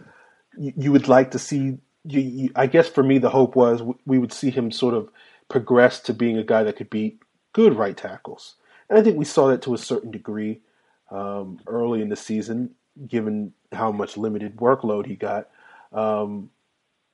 [0.55, 3.81] you, you would like to see you, you, I guess for me, the hope was
[4.05, 5.09] we would see him sort of
[5.49, 7.19] progress to being a guy that could beat
[7.51, 8.53] good right tackles.
[8.91, 10.61] And I think we saw that to a certain degree
[11.09, 12.75] um, early in the season,
[13.07, 15.49] given how much limited workload he got.
[15.91, 16.51] Um,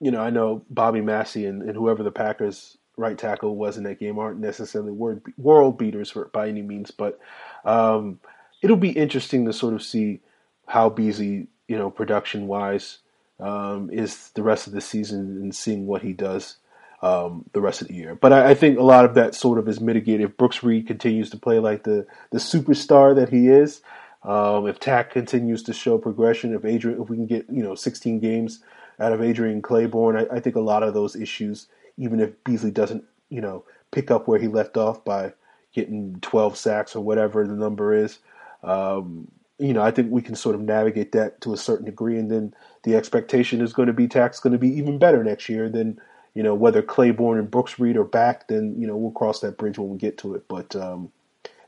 [0.01, 3.84] you know, I know Bobby Massie and, and, whoever the Packers right tackle was in
[3.84, 7.19] that game aren't necessarily world, world beaters for, by any means, but
[7.65, 8.19] um,
[8.62, 10.21] it'll be interesting to sort of see
[10.67, 12.99] how Beasley, you know, production wise,
[13.39, 16.58] um, is the rest of the season and seeing what he does
[17.03, 18.15] um, the rest of the year.
[18.15, 20.88] But I, I, think a lot of that sort of is mitigated if Brooks Reed
[20.88, 23.82] continues to play like the the superstar that he is.
[24.23, 27.75] Um, if Takk continues to show progression, if Adrian, if we can get you know
[27.75, 28.63] 16 games
[28.99, 32.71] out of Adrian Clayborn, I, I think a lot of those issues, even if Beasley
[32.71, 35.34] doesn't you know pick up where he left off by
[35.73, 38.19] getting 12 sacks or whatever the number is,
[38.63, 39.27] um,
[39.60, 42.29] you know, I think we can sort of navigate that to a certain degree, and
[42.29, 42.53] then
[42.84, 45.99] the expectation is going to be Takk's going to be even better next year than
[46.34, 48.47] you know whether Clayborn and Brooks Reed are back.
[48.47, 50.47] Then you know we'll cross that bridge when we get to it.
[50.47, 51.12] But um,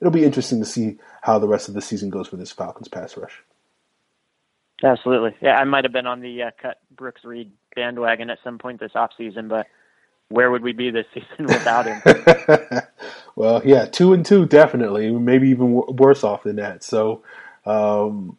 [0.02, 2.88] it'll be interesting to see how the rest of the season goes for this Falcons
[2.88, 3.42] pass rush.
[4.84, 5.56] Absolutely, yeah.
[5.56, 8.92] I might have been on the uh, cut Brooks Reed bandwagon at some point this
[8.96, 9.68] off season, but
[10.30, 12.02] where would we be this season without him?
[13.36, 16.84] well, yeah, two and two definitely, maybe even worse off than that.
[16.84, 17.24] So
[17.66, 18.38] um,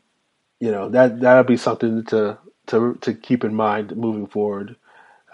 [0.61, 4.77] you know that that'll be something to to to keep in mind moving forward.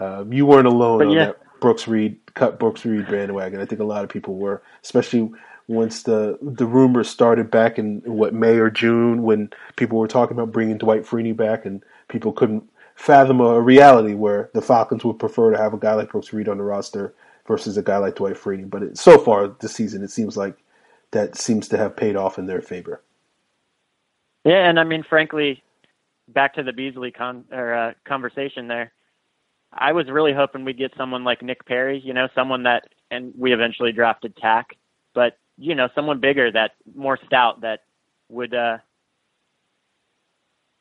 [0.01, 1.27] Um, you weren't alone but on yeah.
[1.27, 3.61] that Brooks Reed cut Brooks Reed bandwagon.
[3.61, 5.31] I think a lot of people were, especially
[5.69, 10.37] once the the rumors started back in what May or June when people were talking
[10.37, 12.69] about bringing Dwight Freeney back, and people couldn't
[13.03, 16.49] fathom a reality where the Falcons would prefer to have a guy like Brooks Reed
[16.49, 17.13] on the roster
[17.49, 18.71] versus a guy like Dwight Freeney.
[18.71, 20.57] But it, so far this season, it seems like
[21.11, 23.03] that seems to have paid off in their favor.
[24.45, 25.65] Yeah, and I mean, frankly,
[26.29, 28.93] back to the Beasley con or uh, conversation there.
[29.73, 33.33] I was really hoping we'd get someone like Nick Perry, you know, someone that, and
[33.37, 34.77] we eventually drafted Takk,
[35.13, 37.81] but you know, someone bigger that more stout that
[38.29, 38.79] would, uh,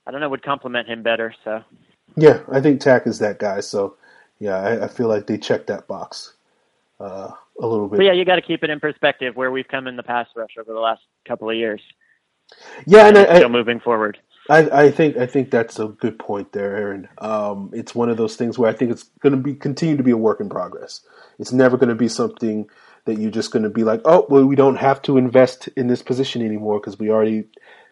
[0.05, 1.33] I don't know, would complement him better.
[1.43, 1.63] So.
[2.15, 3.61] Yeah, I think Takk is that guy.
[3.61, 3.95] So,
[4.39, 6.33] yeah, I, I feel like they checked that box
[6.99, 7.97] uh, a little bit.
[7.97, 10.27] But yeah, you got to keep it in perspective where we've come in the pass
[10.35, 11.81] rush over the last couple of years.
[12.85, 14.17] Yeah, and, and I, still moving forward.
[14.49, 17.07] I, I, think I think that's a good point there, Aaron.
[17.19, 20.03] Um, it's one of those things where I think it's going to be continue to
[20.03, 21.01] be a work in progress.
[21.39, 22.69] It's never going to be something
[23.05, 25.87] that you're just going to be like, oh, well, we don't have to invest in
[25.87, 27.45] this position anymore because we already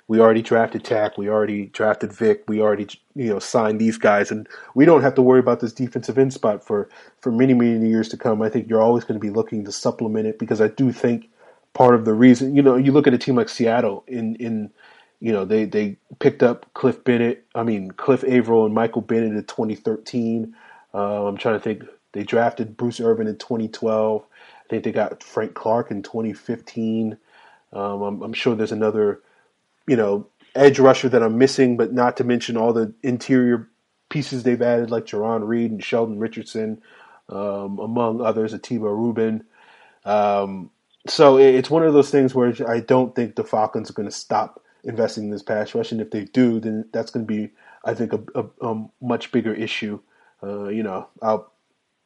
[0.09, 4.31] we already drafted Takk, we already drafted Vic, we already you know signed these guys,
[4.31, 6.89] and we don't have to worry about this defensive end spot for
[7.21, 8.41] for many many years to come.
[8.41, 11.29] I think you're always going to be looking to supplement it because I do think
[11.73, 14.71] part of the reason you know you look at a team like Seattle in in
[15.19, 19.33] you know they they picked up Cliff Bennett, I mean Cliff Avril and Michael Bennett
[19.33, 20.55] in 2013.
[20.93, 21.83] Uh, I'm trying to think.
[22.11, 24.23] They drafted Bruce Irvin in 2012.
[24.23, 27.17] I think they got Frank Clark in 2015.
[27.71, 29.21] Um, I'm, I'm, sure there's another,
[29.89, 33.69] you know, edge rusher that I'm missing, but not to mention all the interior
[34.09, 36.81] pieces they've added, like Jarran Reed and Sheldon Richardson,
[37.29, 39.43] um, among others, Ahtyba Rubin.
[40.05, 40.71] Um,
[41.07, 44.15] so it's one of those things where I don't think the Falcons are going to
[44.15, 47.51] stop investing in this pass rush, and if they do, then that's going to be,
[47.83, 49.99] I think, a, a, a much bigger issue.
[50.41, 51.51] Uh, you know, I'll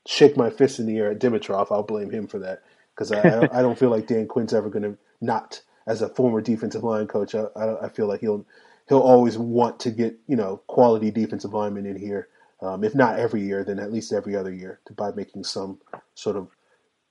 [0.06, 1.72] shake my fist in the air at Dimitroff.
[1.72, 4.84] I'll blame him for that because I, I, don't feel like Dan Quinn's ever going
[4.84, 8.46] to not, as a former defensive line coach, I, I, feel like he'll
[8.88, 12.30] he'll always want to get you know quality defensive linemen in here.
[12.62, 15.80] Um, if not every year, then at least every other year, to, by making some
[16.16, 16.48] sort of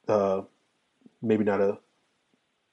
[0.08, 0.42] uh,
[1.20, 1.78] maybe not a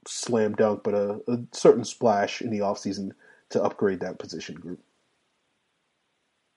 [0.08, 3.12] slam dunk, but a, a certain splash in the offseason
[3.50, 4.80] to upgrade that position group.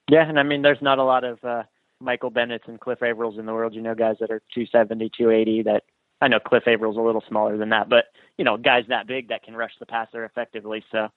[0.09, 1.63] Yeah, and I mean, there's not a lot of uh,
[1.99, 3.73] Michael Bennett's and Cliff Avrils in the world.
[3.73, 5.63] You know, guys that are 270, 280.
[5.63, 5.83] That
[6.23, 8.05] I know Cliff Avril's a little smaller than that, but
[8.37, 10.83] you know, guys that big that can rush the passer effectively.
[10.89, 11.09] So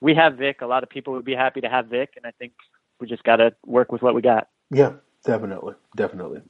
[0.00, 0.60] we have Vic.
[0.60, 2.52] A lot of people would be happy to have Vic, and I think
[3.00, 4.48] we just got to work with what we got.
[4.70, 4.92] Yeah,
[5.24, 6.42] definitely, definitely.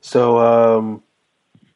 [0.00, 1.02] So, um,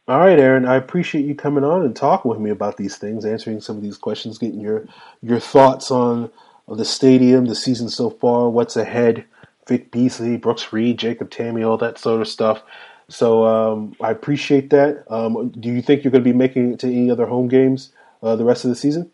[0.06, 3.24] all right, Aaron, I appreciate you coming on and talking with me about these things,
[3.24, 4.86] answering some of these questions, getting your
[5.22, 6.30] your thoughts on
[6.68, 9.24] the stadium, the season so far, what's ahead.
[9.66, 12.62] Vic Beasley, Brooks Reed, Jacob Tamme, all that sort of stuff.
[13.08, 15.04] So um, I appreciate that.
[15.08, 17.92] Um, do you think you're going to be making it to any other home games
[18.22, 19.10] uh, the rest of the season?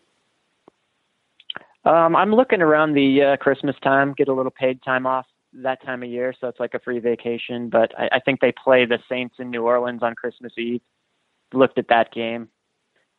[1.85, 5.25] Um, I'm looking around the uh, Christmas time, get a little paid time off
[5.61, 7.69] that time of year, so it's like a free vacation.
[7.69, 10.81] But I, I think they play the Saints in New Orleans on Christmas Eve.
[11.51, 12.47] Looked at that game,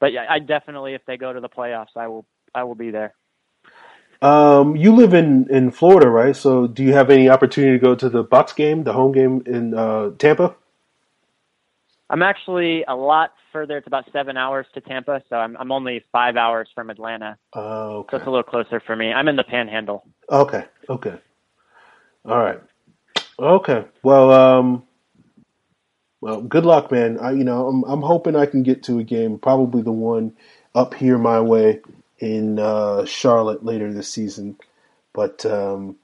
[0.00, 2.90] but yeah, I definitely, if they go to the playoffs, I will, I will be
[2.90, 3.14] there.
[4.20, 6.34] Um, you live in, in Florida, right?
[6.34, 9.42] So do you have any opportunity to go to the Bucs game, the home game
[9.46, 10.56] in uh, Tampa?
[12.10, 13.78] I'm actually a lot further.
[13.78, 17.38] It's about seven hours to Tampa, so I'm I'm only five hours from Atlanta.
[17.54, 18.10] Oh, okay.
[18.12, 19.12] So it's a little closer for me.
[19.12, 20.06] I'm in the Panhandle.
[20.30, 20.64] Okay.
[20.88, 21.14] Okay.
[22.26, 22.60] All right.
[23.38, 23.84] Okay.
[24.02, 24.84] Well, um,
[26.20, 27.18] well, good luck, man.
[27.20, 30.34] I, you know, I'm I'm hoping I can get to a game, probably the one
[30.74, 31.80] up here my way
[32.18, 34.56] in uh, Charlotte later this season.
[35.12, 35.96] But um,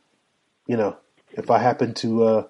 [0.66, 0.96] you know,
[1.32, 2.46] if I happen to uh,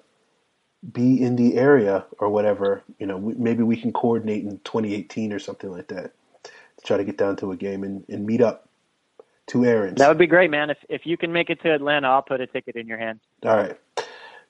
[0.91, 5.39] be in the area or whatever, you know, maybe we can coordinate in 2018 or
[5.39, 6.13] something like that
[6.43, 8.67] to try to get down to a game and, and meet up.
[9.47, 9.97] Two Aarons.
[9.97, 10.69] That would be great, man.
[10.69, 13.19] If if you can make it to Atlanta, I'll put a ticket in your hand.
[13.43, 13.77] All right,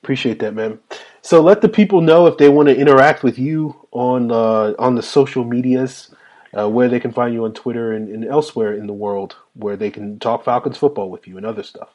[0.04, 0.80] appreciate that, man.
[1.22, 4.96] So let the people know if they want to interact with you on uh, on
[4.96, 6.14] the social medias
[6.58, 9.78] uh, where they can find you on Twitter and, and, elsewhere in the world where
[9.78, 11.90] they can talk Falcons football with you and other stuff.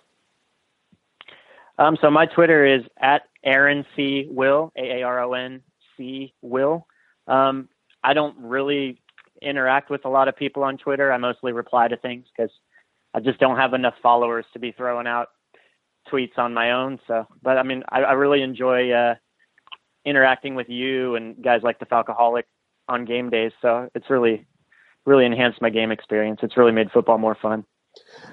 [1.79, 5.63] Um, so my Twitter is at Aaron C Will A A R O N
[5.97, 6.87] C Will.
[7.27, 7.69] Um,
[8.05, 9.01] I don't really
[9.41, 11.13] interact with a lot of people on Twitter.
[11.13, 12.51] I mostly reply to things because
[13.15, 15.29] I just don't have enough followers to be throwing out
[16.13, 16.99] tweets on my own.
[17.07, 19.15] So, but I mean, I, I really enjoy uh,
[20.05, 22.45] interacting with you and guys like the Falcoholic
[22.89, 23.53] on game days.
[23.61, 24.47] So it's really,
[25.05, 26.41] really enhanced my game experience.
[26.43, 27.65] It's really made football more fun.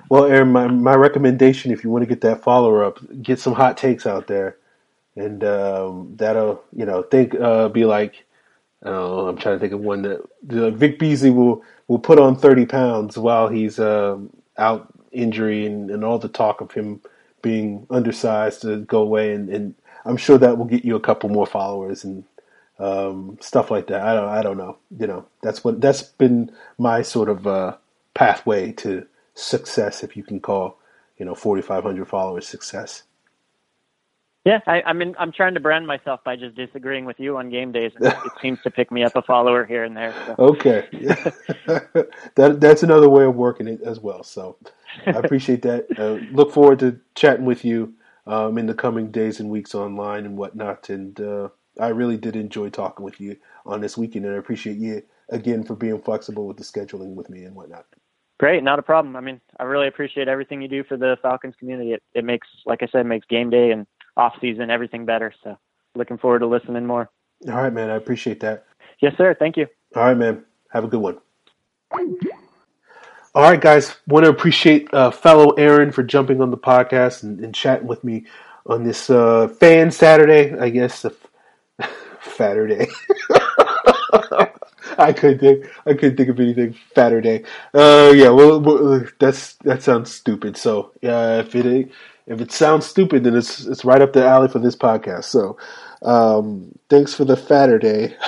[0.09, 3.53] Well, Aaron, my, my recommendation, if you want to get that follower up, get some
[3.53, 4.57] hot takes out there,
[5.15, 8.25] and um, that'll you know think uh, be like,
[8.85, 10.21] uh, I'm trying to think of one that
[10.51, 15.89] uh, Vic Beasley will will put on 30 pounds while he's um, out injury and,
[15.91, 17.01] and all the talk of him
[17.41, 21.29] being undersized to go away, and, and I'm sure that will get you a couple
[21.29, 22.23] more followers and
[22.79, 24.01] um, stuff like that.
[24.01, 24.77] I don't, I don't know.
[24.99, 27.77] You know, that's what that's been my sort of uh,
[28.13, 30.77] pathway to success, if you can call,
[31.17, 33.03] you know, 4,500 followers success.
[34.45, 37.49] Yeah, I, I mean, I'm trying to brand myself by just disagreeing with you on
[37.49, 40.13] game days, and it seems to pick me up a follower here and there.
[40.25, 40.35] So.
[40.37, 40.87] Okay,
[42.35, 44.21] that that's another way of working it as well.
[44.23, 44.57] So
[45.07, 45.87] I appreciate that.
[45.97, 47.93] Uh, look forward to chatting with you
[48.27, 50.89] um, in the coming days and weeks online and whatnot.
[50.89, 54.77] And uh, I really did enjoy talking with you on this weekend, and I appreciate
[54.77, 57.85] you again for being flexible with the scheduling with me and whatnot.
[58.39, 59.15] Great, not a problem.
[59.15, 61.93] I mean, I really appreciate everything you do for the Falcons community.
[61.93, 63.87] It, it makes, like I said, makes game day and
[64.17, 65.33] off season everything better.
[65.43, 65.57] So,
[65.95, 67.09] looking forward to listening more.
[67.47, 67.89] All right, man.
[67.89, 68.65] I appreciate that.
[69.01, 69.35] Yes, sir.
[69.37, 69.67] Thank you.
[69.95, 70.45] All right, man.
[70.71, 71.17] Have a good one.
[73.35, 73.95] All right, guys.
[74.07, 78.03] Want to appreciate uh, fellow Aaron for jumping on the podcast and, and chatting with
[78.03, 78.25] me
[78.65, 80.57] on this uh, fan Saturday.
[80.57, 81.05] I guess
[82.21, 82.87] Saturday.
[84.97, 85.65] I couldn't think.
[85.85, 87.43] I couldn't think of anything fatter day.
[87.73, 88.29] Uh, yeah.
[88.29, 90.57] Well, well, that's that sounds stupid.
[90.57, 91.91] So, yeah, if it
[92.27, 95.25] if it sounds stupid, then it's it's right up the alley for this podcast.
[95.25, 95.57] So,
[96.01, 98.15] um, thanks for the fatter day.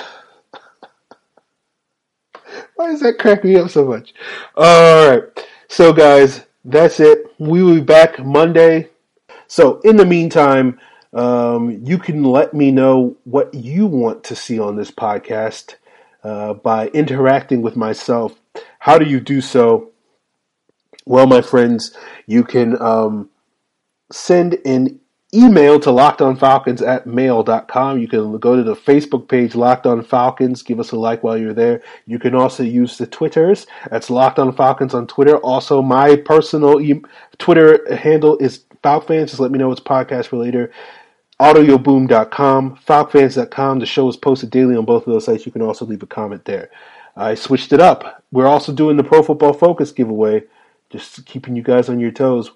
[2.76, 4.12] Why does that crack me up so much?
[4.56, 5.22] All right.
[5.68, 7.32] So, guys, that's it.
[7.38, 8.90] We will be back Monday.
[9.48, 10.78] So, in the meantime,
[11.12, 15.76] um, you can let me know what you want to see on this podcast
[16.22, 18.40] uh, by interacting with myself.
[18.78, 19.90] How do you do so?
[21.04, 21.96] Well, my friends,
[22.26, 23.30] you can um,
[24.10, 25.00] send an
[25.34, 28.00] email to lockedonfalcons at mail.com.
[28.00, 30.62] You can go to the Facebook page, Locked On Falcons.
[30.62, 31.82] Give us a like while you're there.
[32.06, 33.66] You can also use the Twitters.
[33.90, 35.36] That's Locked On Falcons on Twitter.
[35.38, 37.02] Also, my personal e-
[37.38, 39.30] Twitter handle is Falcons.
[39.30, 40.70] Just let me know it's podcast related.
[41.40, 43.78] Audioboom.com, Falcfans.com.
[43.78, 45.44] The show is posted daily on both of those sites.
[45.44, 46.70] You can also leave a comment there.
[47.14, 48.22] I switched it up.
[48.32, 50.44] We're also doing the Pro Football Focus giveaway,
[50.88, 52.50] just keeping you guys on your toes.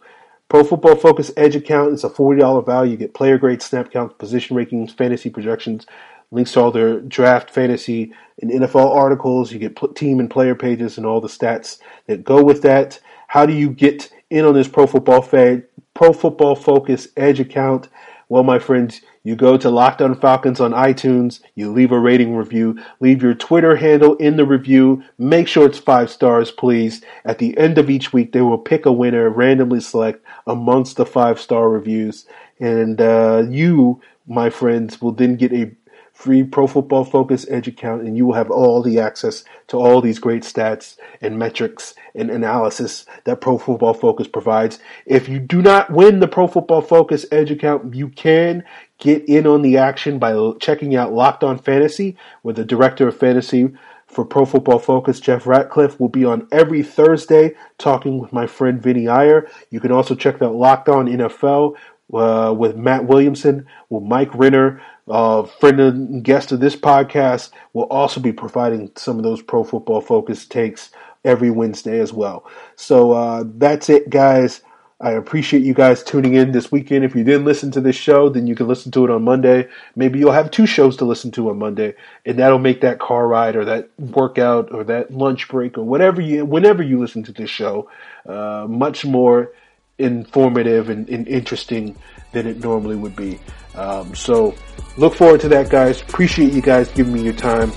[0.49, 2.93] Pro Football Focus Edge account is a $40 value.
[2.93, 5.87] You get player grade snap counts, position rankings, fantasy projections,
[6.31, 9.53] links to all their draft, fantasy, and NFL articles.
[9.53, 12.99] You get team and player pages and all the stats that go with that.
[13.29, 17.89] How do you get in on this Pro Football Pro Football Focus Edge account?
[18.31, 22.37] Well, my friends, you go to Locked On Falcons on iTunes, you leave a rating
[22.37, 27.03] review, leave your Twitter handle in the review, make sure it's five stars, please.
[27.25, 31.05] At the end of each week, they will pick a winner, randomly select amongst the
[31.05, 32.25] five star reviews,
[32.61, 35.73] and uh, you, my friends, will then get a
[36.21, 40.03] free Pro Football Focus Edge account, and you will have all the access to all
[40.03, 44.79] these great stats and metrics and analysis that Pro Football Focus provides.
[45.07, 48.65] If you do not win the Pro Football Focus Edge account, you can
[48.99, 53.17] get in on the action by checking out Locked On Fantasy, where the director of
[53.17, 53.73] fantasy
[54.07, 58.83] for Pro Football Focus, Jeff Ratcliffe, will be on every Thursday talking with my friend
[58.83, 59.49] Vinnie Iyer.
[59.71, 61.77] You can also check out Locked On NFL
[62.13, 67.85] uh, with Matt Williamson, with Mike Renner, uh, friend and guest of this podcast, will
[67.85, 70.91] also be providing some of those pro football focus takes
[71.25, 72.47] every Wednesday as well.
[72.77, 74.63] So uh, that's it, guys.
[75.03, 77.05] I appreciate you guys tuning in this weekend.
[77.05, 79.67] If you didn't listen to this show, then you can listen to it on Monday.
[79.97, 81.95] Maybe you'll have two shows to listen to on Monday,
[82.27, 86.21] and that'll make that car ride or that workout or that lunch break or whatever
[86.21, 87.89] you, whenever you listen to this show,
[88.27, 89.53] uh, much more
[89.99, 91.97] informative and, and, interesting
[92.33, 93.39] than it normally would be.
[93.75, 94.55] Um, so
[94.97, 96.03] look forward to that, guys.
[96.03, 97.73] Appreciate you guys giving me your time.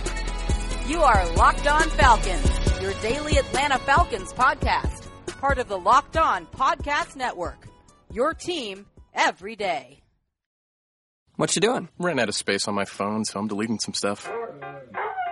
[0.87, 5.03] You are Locked On Falcons, your daily Atlanta Falcons podcast
[5.43, 7.67] part of the Locked On Podcast Network.
[8.09, 9.99] Your team every day.
[11.35, 11.89] What you doing?
[11.99, 14.31] Ran out of space on my phone, so I'm deleting some stuff.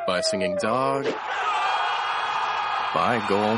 [0.05, 1.05] Bye, singing dog.
[2.93, 3.57] Bye, goal.